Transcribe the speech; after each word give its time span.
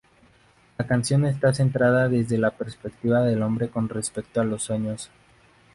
La 0.79 0.87
canción 0.87 1.25
está 1.27 1.53
centrada 1.53 2.09
desde 2.09 2.39
la 2.39 2.49
perspectiva 2.49 3.21
del 3.21 3.43
hombre 3.43 3.69
con 3.69 3.87
respecto 3.87 4.41
a 4.41 4.43
los 4.43 4.63
sueños. 4.63 5.11